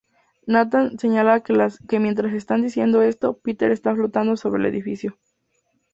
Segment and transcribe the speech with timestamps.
[0.47, 1.43] Nathan señala
[1.85, 5.19] que mientras está diciendo esto, Peter está flotando sobre el edificio.